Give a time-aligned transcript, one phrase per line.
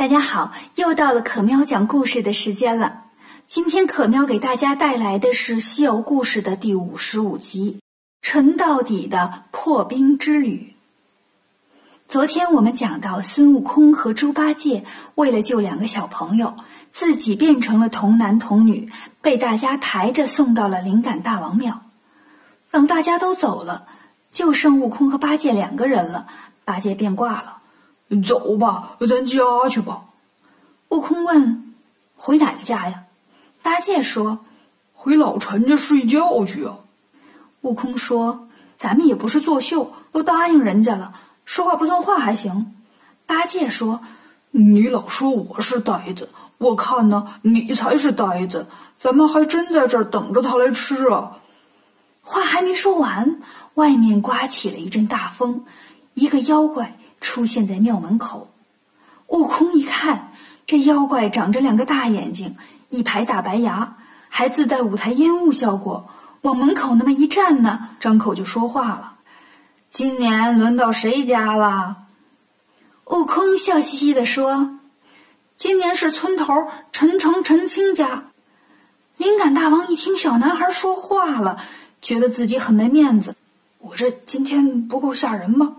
[0.00, 3.02] 大家好，又到了可喵讲故事的时间了。
[3.46, 7.80] 今天可喵给大家带来的是《西游故事》的第五十五集
[8.22, 10.74] 《沉到底的破冰之旅》。
[12.08, 14.86] 昨天我们讲到，孙悟空和猪八戒
[15.16, 16.56] 为了救两个小朋友，
[16.92, 18.90] 自己变成了童男童女，
[19.20, 21.82] 被大家抬着送到了灵感大王庙。
[22.70, 23.86] 等大家都走了，
[24.32, 26.26] 就剩悟空和八戒两个人了，
[26.64, 27.58] 八戒变卦了。
[28.26, 29.38] 走吧，咱家
[29.70, 30.02] 去吧。
[30.88, 31.74] 悟空问
[32.16, 33.04] ：“回哪个家呀？”
[33.62, 34.40] 八戒说
[34.92, 36.78] ：“回老陈家睡觉去啊。”
[37.62, 42.74] 悟空说：“咱们也不是作秀，都答应人家了，说话不算话还行。”
[43.26, 44.00] 八戒说
[44.50, 48.66] ：“你老说我是呆子，我看呢，你才是呆子。
[48.98, 51.38] 咱们还真在这儿等着他来吃啊。”
[52.22, 53.40] 话还没说完，
[53.74, 55.64] 外面刮起了一阵大风，
[56.14, 56.98] 一个妖怪。
[57.30, 58.50] 出现在庙门口，
[59.28, 60.32] 悟空一看，
[60.66, 62.56] 这妖怪长着两个大眼睛，
[62.88, 69.18] 一排大白牙，还自带舞台烟雾效果，往门口那么一站呢，张口就说话了
[69.90, 71.98] ：“今年轮到谁家了？”
[73.06, 74.80] 悟空笑嘻嘻地说
[75.56, 78.24] ：“今年是村头陈诚、陈清家。”
[79.18, 81.58] 灵感大王一听小男孩说话了，
[82.02, 83.36] 觉得自己很没面子，
[83.78, 85.76] 我这今天不够吓人吗？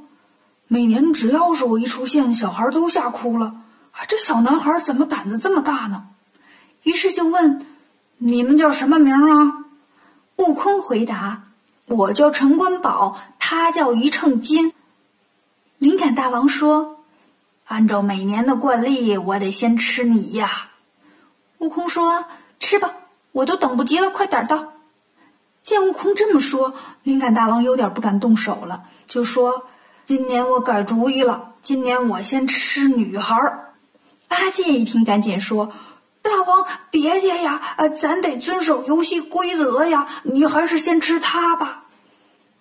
[0.73, 3.47] 每年只要是我一出现，小孩都吓哭了。
[3.91, 6.05] 啊，这小男孩怎么胆子这么大呢？
[6.83, 7.66] 于是就问
[8.19, 9.66] ：“你们叫什么名啊？”
[10.39, 11.49] 悟空回答
[11.88, 14.72] ：“我叫陈官宝，他叫一秤金。”
[15.77, 17.03] 灵感大王说
[17.67, 20.69] ：“按照每年的惯例，我得先吃你呀。”
[21.59, 22.23] 悟空说
[22.61, 22.94] ：“吃吧，
[23.33, 24.69] 我都等不及了，快点的。”
[25.64, 29.66] 见悟空这么说，灵感大王有点不敢动手了，就说。
[30.12, 33.76] 今年我改主意了，今年我先吃女孩儿。
[34.28, 35.72] 八戒一听，赶紧说
[36.22, 41.86] ：“大王别介呀，呃，咱得遵守游戏规则呀，你还是先吃他吧。”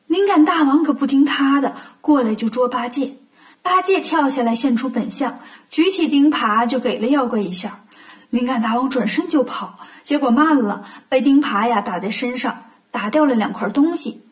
[0.06, 3.16] 灵感大王可不听他的，过来就捉八戒。
[3.62, 5.40] 八戒跳下来现出本相，
[5.70, 7.80] 举起钉耙就给了妖怪一下。
[8.28, 9.74] 灵感大王转身就跑，
[10.04, 14.22] 结果慢了，被钉耙呀打在身上，打掉了两块东西。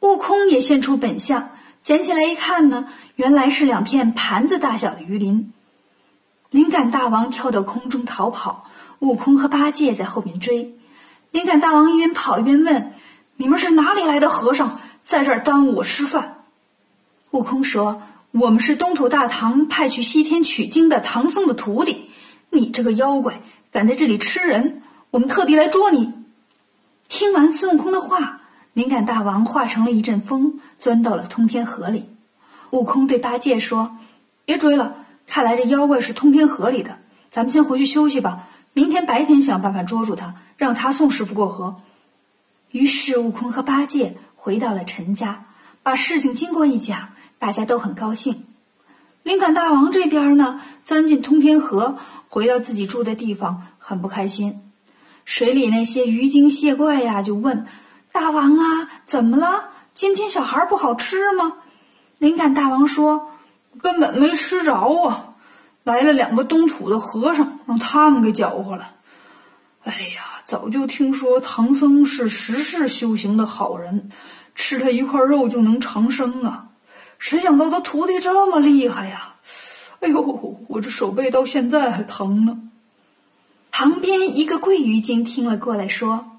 [0.00, 1.48] 悟空也现出本相。
[1.86, 5.52] 捡起来一看呢，原来是两片盘子大小的鱼鳞。
[6.50, 10.74] 灵感大王跳到空中逃跑，悟空和八戒在后面追。
[11.30, 12.92] 灵感大王一边跑一边问
[13.38, 16.42] ：“你们是哪里来的和尚，在这儿耽误我吃饭？”
[17.30, 18.02] 悟空说
[18.34, 22.10] ：“我们是东土大唐派去西天取经的唐僧的徒弟。
[22.50, 24.82] 你这个妖怪，敢在这里吃人，
[25.12, 26.12] 我们特地来捉你。”
[27.06, 28.40] 听完孙悟空的话。
[28.76, 32.10] 灵感大王化成了一阵风，钻到了通天河里。
[32.72, 33.96] 悟空对八戒说
[34.44, 36.98] ：“别追了，看来这妖怪是通天河里的，
[37.30, 38.48] 咱们先回去休息吧。
[38.74, 41.76] 明天白天想办法捉住他，让他送师傅过河。”
[42.70, 45.46] 于是悟空和八戒回到了陈家，
[45.82, 47.08] 把事情经过一讲，
[47.38, 48.44] 大家都很高兴。
[49.22, 51.96] 灵感大王这边呢，钻进通天河，
[52.28, 54.60] 回到自己住的地方，很不开心。
[55.24, 57.64] 水里那些鱼精蟹怪呀，就问。
[58.16, 59.68] 大王啊，怎么了？
[59.92, 61.58] 今天小孩不好吃吗？
[62.16, 63.28] 灵感大王说
[63.82, 65.34] ：“根本没吃着啊！
[65.84, 68.94] 来了两个东土的和尚，让他们给搅和了。
[69.84, 74.08] 哎呀，早就听说唐僧是十世修行的好人，
[74.54, 76.68] 吃他一块肉就能长生啊！
[77.18, 79.34] 谁想到他徒弟这么厉害呀！
[80.00, 82.58] 哎呦，我这手背到现在还疼呢。”
[83.70, 86.38] 旁边一个桂鱼精听了过来，说：“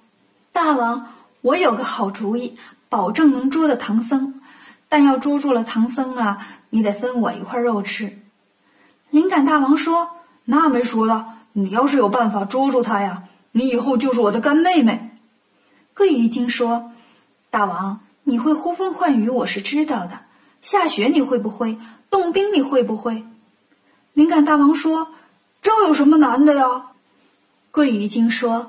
[0.52, 1.14] 大王。”
[1.47, 2.58] 我有个好主意，
[2.90, 4.34] 保证能捉到唐僧，
[4.90, 8.19] 但要捉住了唐僧啊，你得分我一块肉吃。
[9.12, 10.09] 灵感大王说
[10.44, 15.18] ：“那没说的，你要是有办法捉住他呀，你以后就是我的干妹妹。”
[15.96, 16.91] 桂鱼精说
[17.50, 20.19] ：“大王，你会呼风唤雨，我是知道的。
[20.62, 21.78] 下雪你会不会？
[22.09, 23.24] 冻冰你会不会？”
[24.12, 25.13] 灵感大王说
[25.63, 26.92] ：“这有什么难的呀？”
[27.72, 28.68] 桂鱼精说：“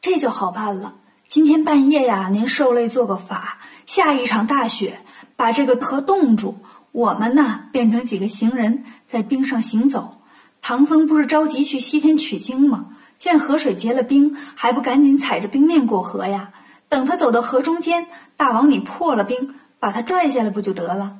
[0.00, 0.94] 这就好办了。”
[1.30, 4.98] 今天半夜呀，您受累做个法，下一场大雪，
[5.36, 6.58] 把这个河冻住。
[6.90, 10.22] 我们呢，变成几个行人，在冰上行走。
[10.60, 12.96] 唐僧不是着急去西天取经吗？
[13.16, 16.52] 见河水结了冰，还不赶紧踩着冰面过河呀？
[16.88, 21.18] 等他走到河中间，大王你破了冰，把他拽下来不就得了？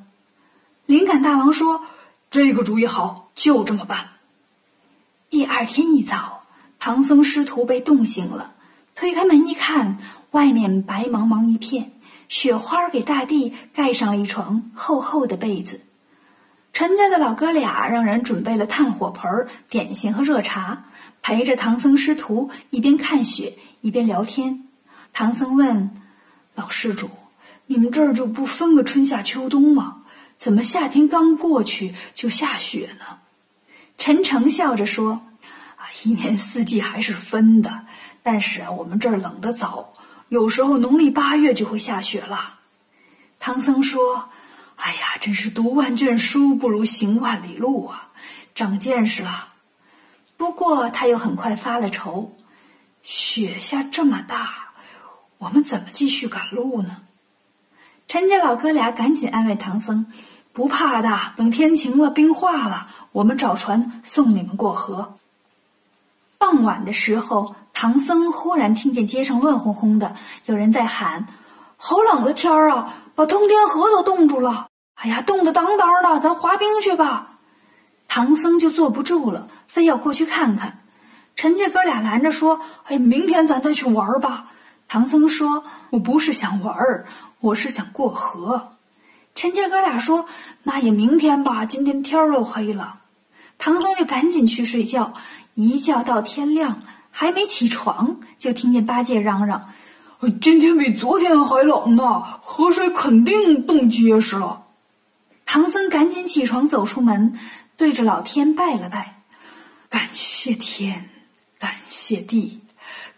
[0.85, 1.83] 灵感大王说
[2.29, 4.09] ：“这个主意好，就这么办。”
[5.31, 6.41] 第二天一早，
[6.79, 8.55] 唐僧师徒被冻醒了。
[8.95, 9.97] 推开门一看，
[10.31, 11.91] 外面白茫茫一片，
[12.29, 15.81] 雪花给大地盖上了一床厚厚的被子。
[16.73, 20.85] 陈家的老哥俩让人准备了炭火盆、点心和热茶，
[21.21, 24.67] 陪着唐僧师徒一边看雪一边聊天。
[25.11, 25.91] 唐僧问
[26.55, 27.09] 老施主
[27.67, 30.03] ：“你们这儿就不分个春夏秋冬吗？
[30.37, 33.19] 怎么夏天刚过去就下雪呢？”
[33.97, 35.21] 陈诚笑着说
[35.75, 37.85] ：“啊，一年四季还是分的，
[38.23, 39.93] 但是我们这儿冷得早，
[40.29, 42.59] 有时候农历八月就会下雪了。”
[43.39, 44.29] 唐僧说。
[44.83, 48.09] 哎呀，真是读万卷书不如行万里路啊，
[48.55, 49.49] 长见识了。
[50.37, 52.35] 不过他又很快发了愁，
[53.03, 54.71] 雪下这么大，
[55.37, 57.03] 我们怎么继续赶路呢？
[58.07, 60.11] 陈家老哥俩赶紧安慰唐僧
[60.51, 65.19] ：“不怕的，等天晴了，冰化了，我们找船送你们过河。”
[66.41, 70.15] 傍晚的时候，唐僧忽然听见街上乱哄哄的，
[70.45, 71.27] 有人在喊
[71.77, 74.65] ：“好冷的天儿啊，把通天河都冻住了。”
[74.97, 77.37] 哎呀，冻得当当的，咱滑冰去吧！
[78.07, 80.79] 唐僧就坐不住了，非要过去看看。
[81.35, 82.59] 陈家哥俩拦着说
[82.89, 84.47] ：“哎，明天咱再去玩吧。”
[84.89, 87.05] 唐僧说：“我不是想玩儿，
[87.39, 88.71] 我是想过河。”
[89.35, 90.25] 陈家哥俩说
[90.63, 92.95] ：“那也明天吧，今天天儿都黑了。”
[93.57, 95.13] 唐僧就赶紧去睡觉，
[95.53, 99.69] 一觉到天亮，还没起床，就听见八戒嚷嚷
[100.41, 104.63] ：“今天比昨天还冷呢，河水肯定冻结实了。”
[105.45, 107.37] 唐僧赶紧起床，走出门，
[107.75, 109.21] 对着老天拜了拜，
[109.89, 111.09] 感谢天，
[111.59, 112.61] 感谢地，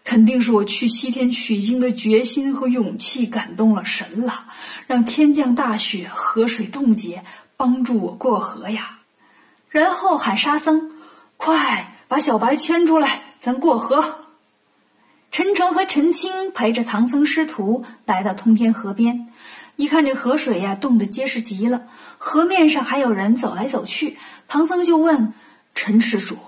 [0.02, 4.46] 肯定是我去西天取经的决心和勇气感动了神了，
[4.88, 7.22] 让天降大雪，河水冻结，
[7.56, 8.98] 帮助我过河呀。
[9.68, 10.90] 然后喊沙僧，
[11.36, 14.20] 快把小白牵出来，咱过河。
[15.32, 19.32] 陈诚和陈清陪着唐僧师徒来到通天河边。
[19.74, 24.16] 一看这河水呀，冻得结实极了，河面上还有人走来走去。
[24.46, 25.34] 唐僧就问
[25.74, 26.38] 陈施主：“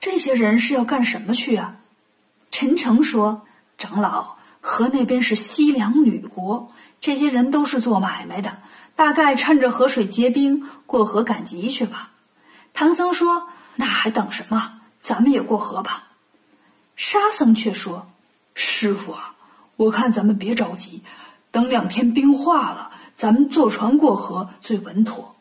[0.00, 1.76] 这些人是要干什么去啊？”
[2.50, 3.42] 陈诚说
[3.78, 8.58] ：“长老，河那边是西凉女国，这些人都是做买卖的，
[8.96, 12.10] 大概趁着河水结冰，过河赶集去吧。”
[12.74, 13.46] 唐僧说
[13.78, 14.80] ：“那还等什么？
[15.02, 16.04] 咱们也过河吧。”
[16.96, 18.06] 沙僧却说
[18.54, 19.34] ：“师傅啊，
[19.76, 21.02] 我看咱们别着急。”
[21.52, 25.36] 等两天冰化了，咱们坐船过河最稳妥。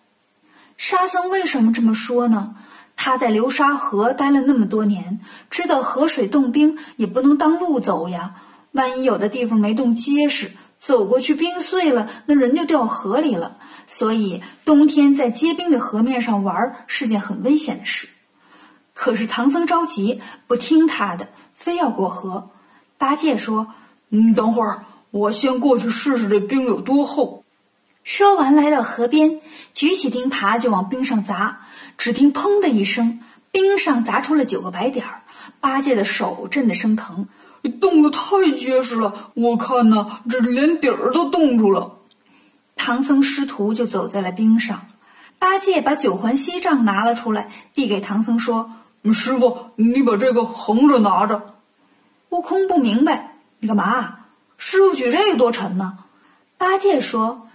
[0.75, 2.55] 沙僧为什么这么说呢？
[2.97, 8.35] 他在流沙河待了那么多年，知道河水冻冰也不能当路走呀。
[8.73, 13.57] 万一有的地方没冻结实，走过去冰碎了，那人就掉河里了。
[13.87, 18.09] 所以冬天在结冰的河面上玩是件很危险的事。
[19.01, 22.51] 可是唐僧着急，不听他的，非要过河。
[22.99, 23.73] 八戒说
[24.09, 27.43] ：“你等会儿。”我先过去试试这冰有多厚。
[28.03, 29.41] 说完，来到河边，
[29.73, 31.61] 举起钉耙就往冰上砸。
[31.97, 33.21] 只听“砰”的一声，
[33.51, 35.23] 冰上砸出了九个白点儿。
[35.59, 37.27] 八戒的手震得生疼，
[37.81, 41.97] 冻得太结实了，我看呢，这连底儿都冻住了。
[42.75, 44.85] 唐僧师徒就走在了冰上。
[45.39, 48.71] 八戒把九环锡杖拿了出来，递给唐僧说
[49.09, 51.55] ：“师傅，你把这个横着拿着。”
[52.29, 54.19] 悟空不明白，你干嘛？
[54.57, 55.97] 师傅举这个多沉呢？
[56.57, 57.47] 八戒说：“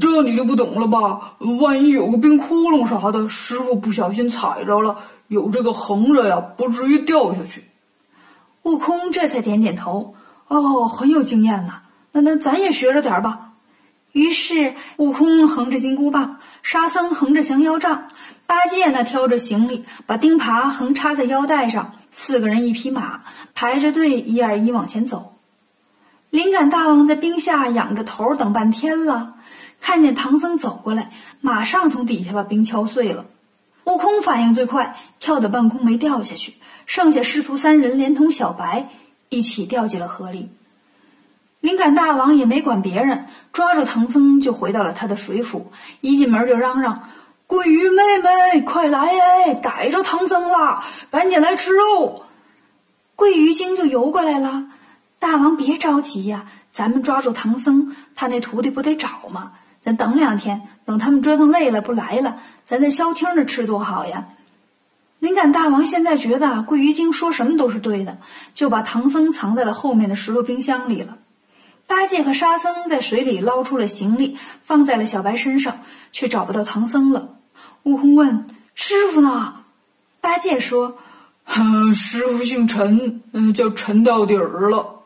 [0.00, 1.36] 这你就不懂了吧？
[1.60, 4.98] 万一有个冰窟窿啥的，师傅不小心踩着了，
[5.28, 7.64] 有这个横着呀，不至于掉下去。”
[8.64, 10.14] 悟空这才点点头
[10.48, 11.82] ：“哦，很有经验呐。
[12.12, 13.45] 那那咱也学着点吧。”
[14.16, 18.08] 于是悟空横着金箍棒，沙僧横着降妖杖，
[18.46, 23.20] 八戒呢挑着行李，把钉耙横插在腰带上，四个人一匹马，
[23.54, 25.34] 排着队一二一往前走。
[26.30, 29.34] 灵感大王在冰下仰着头等半天了，
[29.82, 31.10] 看见唐僧走过来，
[31.42, 33.26] 马上从底下把冰敲碎了。
[33.84, 36.54] 悟空反应最快，跳到半空没掉下去，
[36.86, 38.88] 剩下师徒三人连同小白
[39.28, 40.48] 一起掉进了河里。
[41.66, 47.08] 灵感大王也没管别人，抓住唐僧就回到了他的水府，一进门就嚷嚷
[47.48, 52.22] ：“桂鱼妹妹，快来哎，逮着唐僧了，赶紧来吃肉！”
[53.16, 54.66] 桂鱼精就游过来了。
[55.18, 59.50] 大王别着急呀，咱们抓住唐僧，他那徒弟不得找吗？
[59.80, 64.28] 咱等两天，等他们折腾累了不来了，咱在消停着吃多好呀！
[65.18, 68.18] 灵感大王现在觉得桂鱼精说什么都是对的，
[68.54, 71.18] 就把唐僧藏在了后面的石头冰箱里了。
[71.86, 75.80] 八戒和沙僧在水里捞出了行李，放在了小白身上，
[76.12, 77.36] 却找不到唐僧了。
[77.84, 79.64] 悟空问：“师傅呢？”
[80.20, 80.98] 八戒说
[81.94, 85.04] ：“师傅姓陈，嗯，叫陈到底儿了。”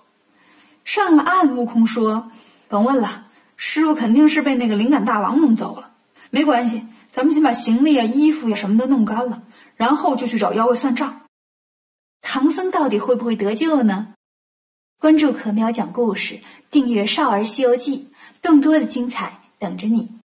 [0.84, 2.30] 上了岸，悟空说
[2.68, 5.90] ：“甭问了，师傅肯定是被那个灵感大王弄走了。
[6.30, 9.42] 没关系，咱们先把行李啊、衣服呀什么的弄干了，
[9.76, 11.20] 然后就去找妖怪算账。
[12.22, 14.14] 唐僧到底会不会得救呢？
[15.00, 16.40] 关注可喵讲故事，
[16.70, 17.96] 订阅《少儿西游记》，
[18.42, 20.19] 更多的精彩等着你。